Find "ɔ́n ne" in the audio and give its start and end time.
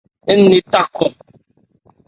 0.31-0.57